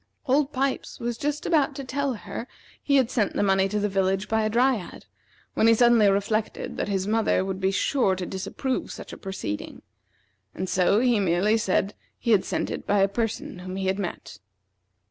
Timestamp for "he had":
2.81-3.11, 12.17-12.43, 13.75-13.99